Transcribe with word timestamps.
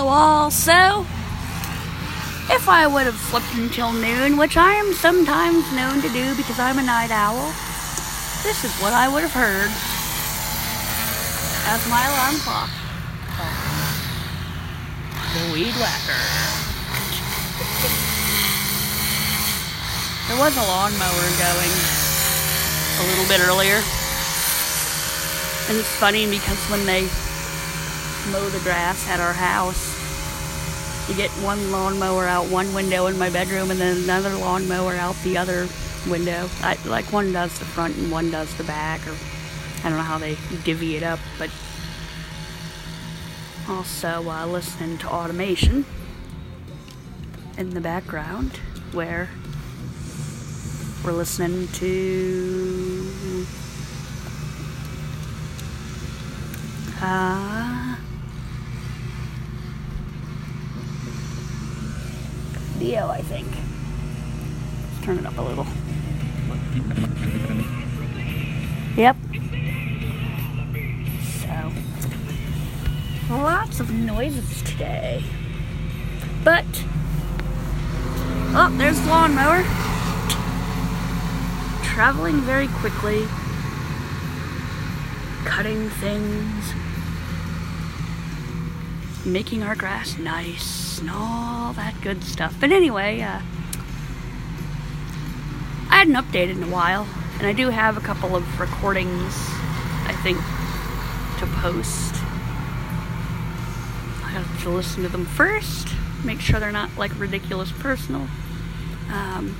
Hello, 0.00 0.12
all. 0.12 0.50
So, 0.50 1.04
if 2.48 2.70
I 2.70 2.86
would 2.88 3.04
have 3.04 3.20
slept 3.28 3.52
until 3.52 3.92
noon, 3.92 4.38
which 4.38 4.56
I 4.56 4.72
am 4.72 4.94
sometimes 4.94 5.70
known 5.76 6.00
to 6.00 6.08
do 6.08 6.34
because 6.40 6.58
I'm 6.58 6.78
a 6.78 6.82
night 6.82 7.10
owl, 7.12 7.52
this 8.40 8.64
is 8.64 8.72
what 8.80 8.96
I 8.96 9.12
would 9.12 9.20
have 9.20 9.36
heard 9.36 9.68
as 11.68 11.84
my 11.92 12.00
alarm 12.00 12.40
clock. 12.40 12.72
The 15.36 15.52
weed 15.52 15.76
whacker. 15.76 16.24
There 20.32 20.40
was 20.40 20.56
a 20.56 20.64
lawnmower 20.64 21.28
going 21.44 21.74
a 22.96 23.04
little 23.04 23.28
bit 23.28 23.44
earlier. 23.44 23.84
And 25.68 25.76
it's 25.76 25.92
funny 26.00 26.24
because 26.24 26.56
when 26.72 26.86
they 26.88 27.04
mow 28.32 28.48
the 28.48 28.60
grass 28.60 29.06
at 29.08 29.20
our 29.20 29.34
house, 29.34 29.89
you 31.10 31.16
get 31.16 31.30
one 31.42 31.72
lawnmower 31.72 32.24
out 32.24 32.46
one 32.46 32.72
window 32.72 33.06
in 33.06 33.18
my 33.18 33.28
bedroom 33.30 33.72
and 33.72 33.80
then 33.80 33.96
another 34.04 34.32
lawnmower 34.36 34.94
out 34.94 35.16
the 35.24 35.36
other 35.36 35.66
window. 36.08 36.48
I, 36.62 36.78
like 36.86 37.12
one 37.12 37.32
does 37.32 37.58
the 37.58 37.64
front 37.64 37.96
and 37.96 38.12
one 38.12 38.30
does 38.30 38.56
the 38.56 38.62
back, 38.62 39.04
or 39.08 39.16
I 39.80 39.88
don't 39.88 39.98
know 39.98 40.04
how 40.04 40.18
they 40.18 40.36
divvy 40.62 40.94
it 40.94 41.02
up, 41.02 41.18
but 41.36 41.50
also 43.68 44.30
uh, 44.30 44.46
listening 44.46 44.98
to 44.98 45.08
automation 45.08 45.84
in 47.58 47.70
the 47.70 47.80
background 47.80 48.60
where 48.92 49.30
we're 51.04 51.10
listening 51.10 51.66
to 51.68 53.46
uh, 57.02 57.89
Dio, 62.80 63.08
I 63.08 63.20
think. 63.20 63.46
Let's 63.46 65.04
turn 65.04 65.18
it 65.18 65.26
up 65.26 65.36
a 65.36 65.42
little. 65.42 65.66
Yep. 68.96 69.16
So, 71.42 71.72
lots 73.34 73.80
of 73.80 73.90
noises 73.92 74.62
today. 74.62 75.22
But, 76.42 76.64
oh, 78.56 78.74
there's 78.78 78.98
the 79.02 79.08
lawnmower. 79.08 79.62
Traveling 81.84 82.40
very 82.40 82.68
quickly, 82.68 83.26
cutting 85.44 85.90
things, 85.90 86.72
making 89.24 89.62
our 89.62 89.74
grass 89.74 90.16
nice, 90.18 90.98
and 90.98 91.10
all 91.10 91.72
that 91.74 91.94
good 92.02 92.24
stuff. 92.24 92.54
But 92.60 92.72
anyway, 92.72 93.20
uh, 93.20 93.40
I 95.90 95.96
hadn't 95.96 96.14
updated 96.14 96.56
in 96.56 96.62
a 96.62 96.68
while, 96.68 97.06
and 97.38 97.46
I 97.46 97.52
do 97.52 97.68
have 97.68 97.96
a 97.96 98.00
couple 98.00 98.36
of 98.36 98.60
recordings, 98.60 99.34
I 100.06 100.14
think, 100.22 100.38
to 101.38 101.46
post. 101.60 102.14
I 104.24 104.32
have 104.32 104.62
to 104.62 104.70
listen 104.70 105.02
to 105.02 105.08
them 105.08 105.26
first, 105.26 105.88
make 106.24 106.40
sure 106.40 106.60
they're 106.60 106.72
not 106.72 106.96
like 106.96 107.18
ridiculous 107.18 107.72
personal. 107.72 108.28
Um, 109.12 109.56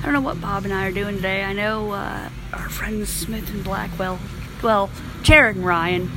I 0.00 0.04
don't 0.04 0.14
know 0.14 0.20
what 0.22 0.40
Bob 0.40 0.64
and 0.64 0.72
I 0.72 0.86
are 0.86 0.92
doing 0.92 1.16
today. 1.16 1.44
I 1.44 1.52
know 1.52 1.92
uh, 1.92 2.30
our 2.54 2.68
friends 2.70 3.10
Smith 3.10 3.50
and 3.50 3.62
Blackwell, 3.62 4.18
well, 4.62 4.90
Jared 5.22 5.56
and 5.56 5.66
Ryan, 5.66 6.10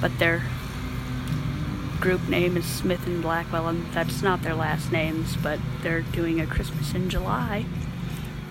but 0.00 0.18
their 0.18 0.42
group 2.00 2.28
name 2.28 2.56
is 2.56 2.64
Smith 2.64 3.06
and 3.06 3.22
Blackwell, 3.22 3.68
and 3.68 3.86
that's 3.92 4.22
not 4.22 4.42
their 4.42 4.54
last 4.54 4.92
names, 4.92 5.36
but 5.36 5.58
they're 5.82 6.02
doing 6.02 6.40
a 6.40 6.46
Christmas 6.46 6.94
in 6.94 7.08
July 7.08 7.64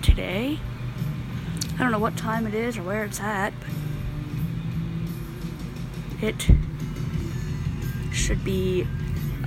today. 0.02 0.58
I 1.74 1.78
don't 1.78 1.90
know 1.90 1.98
what 1.98 2.16
time 2.16 2.46
it 2.46 2.54
is 2.54 2.78
or 2.78 2.82
where 2.82 3.04
it's 3.04 3.20
at, 3.20 3.52
but 3.60 3.68
it 6.22 6.46
should 8.12 8.44
be 8.44 8.86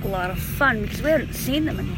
a 0.02 0.08
lot 0.08 0.30
of 0.30 0.38
fun 0.38 0.82
because 0.82 1.02
we 1.02 1.10
haven't 1.10 1.34
seen 1.34 1.64
them 1.64 1.78
in 1.80 1.96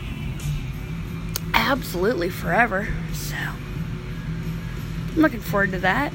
absolutely 1.54 2.30
forever. 2.30 2.88
So 3.12 3.36
I'm 3.36 5.16
looking 5.16 5.41
forward 5.41 5.72
to 5.72 5.78
that. 5.78 6.12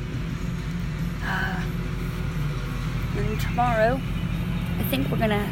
Uh, 1.24 1.64
and 3.18 3.40
tomorrow, 3.40 4.00
I 4.80 4.84
think 4.90 5.10
we're 5.10 5.18
gonna 5.18 5.50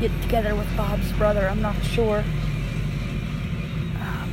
get 0.00 0.10
together 0.22 0.54
with 0.54 0.74
Bob's 0.76 1.10
brother. 1.12 1.48
I'm 1.48 1.62
not 1.62 1.82
sure. 1.84 2.24
Um, 4.00 4.30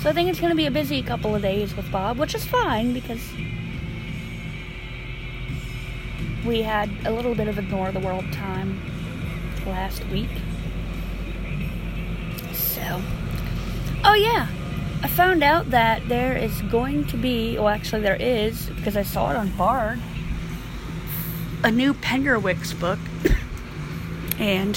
so 0.00 0.10
I 0.10 0.12
think 0.12 0.28
it's 0.28 0.40
gonna 0.40 0.54
be 0.54 0.66
a 0.66 0.70
busy 0.70 1.02
couple 1.02 1.34
of 1.34 1.42
days 1.42 1.76
with 1.76 1.90
Bob, 1.90 2.18
which 2.18 2.34
is 2.34 2.44
fine 2.44 2.92
because 2.92 3.32
we 6.44 6.62
had 6.62 6.90
a 7.04 7.12
little 7.12 7.34
bit 7.34 7.48
of 7.48 7.58
ignore 7.58 7.92
the 7.92 8.00
world 8.00 8.24
time 8.32 8.80
last 9.66 10.04
week. 10.08 10.30
So, 12.52 13.00
oh 14.04 14.14
yeah, 14.14 14.48
I 15.02 15.08
found 15.08 15.42
out 15.42 15.70
that 15.70 16.08
there 16.08 16.36
is 16.36 16.62
going 16.62 17.06
to 17.06 17.16
be, 17.16 17.56
well, 17.56 17.68
actually, 17.68 18.02
there 18.02 18.16
is, 18.16 18.66
because 18.70 18.96
I 18.96 19.02
saw 19.02 19.30
it 19.30 19.36
on 19.36 19.50
Bard, 19.50 20.00
a 21.64 21.70
new 21.70 21.94
Penderwicks 21.94 22.78
book. 22.78 22.98
And 24.42 24.76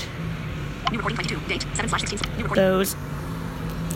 New 0.92 0.98
recording 0.98 1.26
22. 1.26 1.48
Date 1.48 1.66
7 1.74 1.90
slash 1.90 2.02
16. 2.02 2.38
New 2.38 2.44
recording. 2.44 2.64
those, 2.64 2.96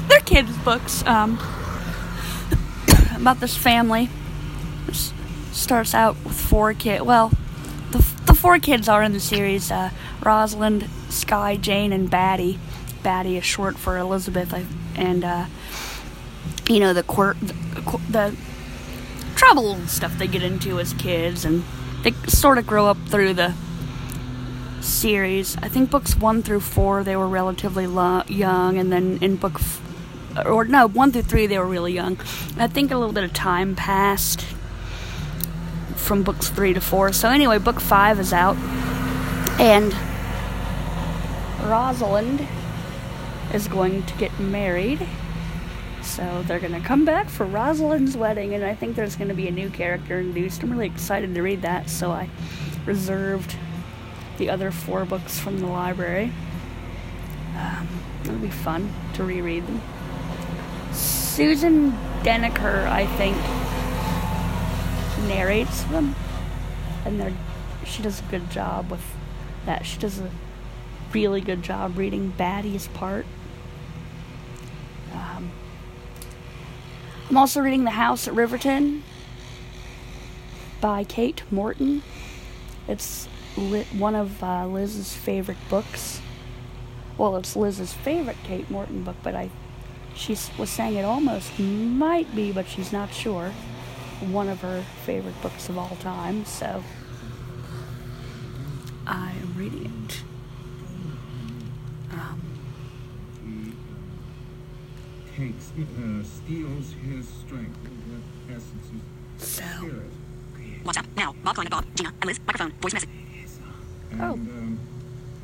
they're 0.07 0.19
kids' 0.21 0.57
books 0.57 1.05
um, 1.05 1.33
about 3.15 3.39
this 3.39 3.55
family. 3.55 4.09
This 4.87 5.13
starts 5.51 5.93
out 5.93 6.15
with 6.23 6.33
four 6.33 6.73
kids. 6.73 7.03
Well, 7.03 7.31
the, 7.91 7.99
the 8.25 8.33
four 8.33 8.57
kids 8.57 8.89
are 8.89 9.03
in 9.03 9.13
the 9.13 9.19
series 9.19 9.69
uh, 9.69 9.91
Rosalind, 10.23 10.89
Sky, 11.09 11.55
Jane, 11.55 11.93
and 11.93 12.09
Batty. 12.09 12.57
Batty 13.03 13.37
is 13.37 13.45
short 13.45 13.77
for 13.77 13.99
Elizabeth, 13.99 14.51
I, 14.51 14.65
and 14.95 15.23
uh, 15.23 15.45
you 16.67 16.79
know 16.79 16.93
the 16.93 17.03
quirk, 17.03 17.39
the, 17.41 17.53
the 18.09 18.35
trouble 19.35 19.75
stuff 19.85 20.17
they 20.17 20.25
get 20.25 20.41
into 20.41 20.79
as 20.79 20.93
kids, 20.93 21.45
and 21.45 21.63
they 22.01 22.13
sort 22.25 22.57
of 22.57 22.65
grow 22.65 22.87
up 22.87 22.97
through 23.07 23.35
the 23.35 23.53
series. 24.81 25.57
I 25.57 25.67
think 25.67 25.89
books 25.89 26.15
one 26.15 26.41
through 26.41 26.61
four 26.61 27.03
they 27.03 27.15
were 27.15 27.27
relatively 27.27 27.87
lo- 27.87 28.23
young, 28.27 28.77
and 28.77 28.91
then 28.91 29.19
in 29.21 29.35
book, 29.35 29.55
f- 29.55 30.45
or 30.45 30.65
no, 30.65 30.87
one 30.87 31.11
through 31.11 31.23
three 31.23 31.47
they 31.47 31.57
were 31.59 31.65
really 31.65 31.93
young. 31.93 32.19
I 32.57 32.67
think 32.67 32.91
a 32.91 32.97
little 32.97 33.13
bit 33.13 33.23
of 33.23 33.33
time 33.33 33.75
passed 33.75 34.45
from 35.95 36.23
books 36.23 36.49
three 36.49 36.73
to 36.73 36.81
four. 36.81 37.13
So 37.13 37.29
anyway, 37.29 37.59
book 37.59 37.79
five 37.79 38.19
is 38.19 38.33
out, 38.33 38.55
and 39.59 39.93
Rosalind 41.69 42.47
is 43.53 43.67
going 43.67 44.03
to 44.03 44.17
get 44.17 44.37
married. 44.39 45.05
So 46.01 46.43
they're 46.47 46.59
gonna 46.59 46.81
come 46.81 47.05
back 47.05 47.29
for 47.29 47.45
Rosalind's 47.45 48.17
wedding, 48.17 48.53
and 48.53 48.63
I 48.63 48.73
think 48.73 48.95
there's 48.95 49.15
gonna 49.15 49.33
be 49.33 49.47
a 49.47 49.51
new 49.51 49.69
character 49.69 50.19
introduced. 50.19 50.63
I'm 50.63 50.71
really 50.71 50.87
excited 50.87 51.35
to 51.35 51.41
read 51.41 51.61
that, 51.61 51.89
so 51.89 52.11
I 52.11 52.29
reserved 52.85 53.55
the 54.39 54.49
other 54.49 54.71
four 54.71 55.05
books 55.05 55.37
from 55.37 55.59
the 55.59 55.67
library. 55.67 56.31
Um, 57.55 57.87
it'll 58.23 58.37
be 58.37 58.49
fun 58.49 58.91
to 59.13 59.23
reread 59.23 59.67
them. 59.67 59.81
Susan 60.91 61.91
Denaker, 62.23 62.87
I 62.87 63.05
think, 63.17 63.37
narrates 65.27 65.83
them, 65.83 66.15
and 67.05 67.19
they're, 67.19 67.33
she 67.85 68.01
does 68.01 68.19
a 68.21 68.23
good 68.23 68.49
job 68.49 68.89
with 68.89 69.03
that. 69.65 69.85
She 69.85 69.99
does 69.99 70.19
a 70.19 70.31
really 71.13 71.41
good 71.41 71.61
job 71.61 71.97
reading 71.97 72.29
Batty's 72.29 72.87
part. 72.87 73.25
Um, 75.13 75.51
I'm 77.29 77.37
also 77.37 77.61
reading 77.61 77.83
The 77.83 77.91
House 77.91 78.27
at 78.27 78.33
Riverton 78.33 79.03
by 80.81 81.03
Kate 81.03 81.43
Morton. 81.51 82.03
It's 82.87 83.28
one 83.55 84.15
of 84.15 84.43
uh, 84.43 84.65
Liz's 84.67 85.13
favorite 85.13 85.57
books. 85.69 86.21
Well, 87.17 87.35
it's 87.37 87.55
Liz's 87.55 87.93
favorite 87.93 88.37
Kate 88.43 88.69
Morton 88.69 89.03
book, 89.03 89.17
but 89.23 89.35
I, 89.35 89.49
she 90.15 90.37
was 90.57 90.69
saying 90.69 90.95
it 90.95 91.05
almost 91.05 91.59
might 91.59 92.33
be, 92.35 92.51
but 92.51 92.67
she's 92.67 92.93
not 92.93 93.13
sure. 93.13 93.51
One 94.21 94.49
of 94.49 94.61
her 94.61 94.83
favorite 95.05 95.41
books 95.41 95.69
of 95.69 95.77
all 95.77 95.97
time, 96.01 96.45
so 96.45 96.83
I 99.07 99.31
am 99.31 99.53
reading 99.57 100.05
it. 100.07 100.23
Um, 102.11 102.41
takes 105.35 105.71
uh, 105.71 106.23
steals 106.23 106.93
his 107.05 107.27
strength, 107.27 107.77
the 107.83 108.53
essence, 108.53 108.87
his 109.39 109.47
so 109.47 109.63
spirit. 109.63 110.11
WhatsApp. 110.83 111.05
Now. 111.15 111.35
Bob 111.43 111.55
Klein 111.55 111.67
Bob. 111.69 111.85
Gina. 111.95 112.09
And 112.09 112.25
Liz. 112.25 112.39
Microphone. 112.45 112.71
Voice 112.81 112.93
message. 112.93 113.09
And, 114.11 114.21
Oh. 114.21 114.33
um, 114.33 114.79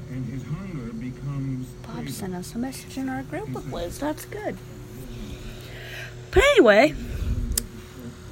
and 0.10 0.26
his 0.26 0.44
hunger 0.44 0.94
becomes 0.94 1.68
Bob 1.84 1.94
craving. 1.96 2.12
sent 2.14 2.36
us 2.36 2.56
a 2.56 2.58
message 2.58 2.98
in 2.98 3.10
our 3.10 3.24
group 3.24 3.50
with 3.50 3.72
Liz. 3.72 4.00
That's 4.00 4.26
good. 4.26 4.58
But 6.32 6.44
anyway, 6.52 6.94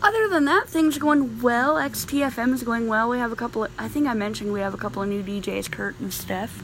other 0.01 0.27
than 0.27 0.45
that, 0.45 0.67
things 0.67 0.97
are 0.97 0.99
going 0.99 1.41
well. 1.41 1.75
XTFM 1.75 2.53
is 2.53 2.63
going 2.63 2.87
well. 2.87 3.09
We 3.09 3.17
have 3.19 3.31
a 3.31 3.35
couple 3.35 3.63
of, 3.65 3.71
I 3.79 3.87
think 3.87 4.07
I 4.07 4.13
mentioned 4.13 4.51
we 4.51 4.59
have 4.59 4.73
a 4.73 4.77
couple 4.77 5.01
of 5.01 5.07
new 5.09 5.23
DJs, 5.23 5.71
Kurt 5.71 5.99
and 5.99 6.13
Steph. 6.13 6.61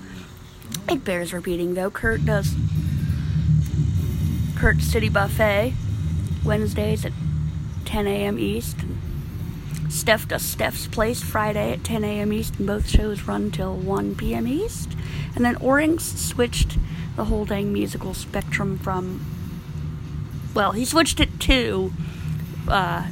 It 0.89 1.03
bears 1.05 1.31
repeating 1.33 1.73
though. 1.75 1.89
Kurt 1.89 2.25
does 2.25 2.55
Kurt 4.55 4.81
City 4.81 5.07
Buffet 5.09 5.73
Wednesdays 6.43 7.05
at 7.05 7.13
10 7.85 8.07
a.m. 8.07 8.37
East. 8.37 8.77
Steph 9.89 10.27
does 10.27 10.43
Steph's 10.43 10.87
Place 10.87 11.21
Friday 11.21 11.73
at 11.73 11.83
10 11.83 12.03
a.m. 12.03 12.31
East, 12.31 12.57
and 12.57 12.67
both 12.67 12.87
shows 12.87 13.23
run 13.23 13.51
till 13.51 13.75
1 13.75 14.15
p.m. 14.15 14.47
East. 14.47 14.91
And 15.35 15.43
then 15.43 15.55
Orinx 15.55 16.01
switched 16.01 16.77
the 17.15 17.25
whole 17.25 17.43
dang 17.43 17.73
musical 17.73 18.13
spectrum 18.13 18.77
from, 18.77 19.25
well, 20.53 20.71
he 20.71 20.85
switched 20.85 21.19
it 21.19 21.39
to 21.41 21.91
uh, 22.67 23.07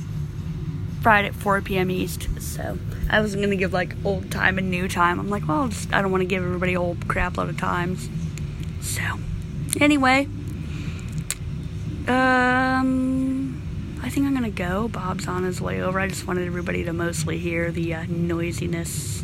Friday 1.01 1.29
at 1.29 1.35
4 1.35 1.61
p.m. 1.61 1.89
East. 1.89 2.27
So 2.39 2.77
I 3.09 3.21
wasn't 3.21 3.43
gonna 3.43 3.55
give 3.55 3.73
like 3.73 3.95
old 4.05 4.31
time 4.31 4.57
and 4.57 4.69
new 4.69 4.87
time. 4.87 5.19
I'm 5.19 5.29
like, 5.29 5.47
well, 5.47 5.67
just, 5.67 5.93
I 5.93 6.01
don't 6.01 6.11
want 6.11 6.21
to 6.21 6.27
give 6.27 6.43
everybody 6.43 6.75
a 6.75 6.79
whole 6.79 6.97
crap 7.07 7.37
load 7.37 7.49
of 7.49 7.57
times. 7.57 8.09
So 8.81 9.01
anyway, 9.79 10.27
um, 12.07 13.36
I 14.07 14.09
think 14.09 14.25
I'm 14.25 14.33
gonna 14.33 14.49
go. 14.49 14.87
Bob's 14.87 15.27
on 15.27 15.43
his 15.43 15.59
way 15.59 15.81
over. 15.81 15.99
I 15.99 16.07
just 16.07 16.25
wanted 16.25 16.47
everybody 16.47 16.85
to 16.85 16.93
mostly 16.93 17.37
hear 17.39 17.71
the 17.73 17.93
uh, 17.93 18.05
noisiness 18.07 19.21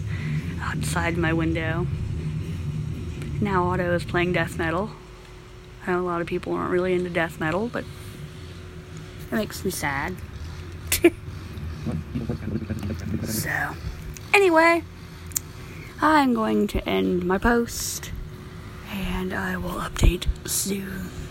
outside 0.60 1.18
my 1.18 1.32
window. 1.32 1.88
Now 3.40 3.70
Otto 3.70 3.94
is 3.96 4.04
playing 4.04 4.34
death 4.34 4.58
metal. 4.58 4.90
I 5.88 5.92
know 5.92 6.02
a 6.02 6.04
lot 6.04 6.20
of 6.20 6.28
people 6.28 6.52
aren't 6.52 6.70
really 6.70 6.92
into 6.92 7.10
death 7.10 7.40
metal, 7.40 7.70
but 7.70 7.86
it 9.32 9.36
makes 9.36 9.64
me 9.64 9.72
sad. 9.72 10.18
so, 13.24 13.76
anyway, 14.34 14.84
I'm 16.02 16.34
going 16.34 16.68
to 16.68 16.86
end 16.90 17.24
my 17.24 17.38
post, 17.38 18.12
and 18.92 19.34
I 19.34 19.56
will 19.56 19.80
update 19.80 20.26
soon. 20.46 21.23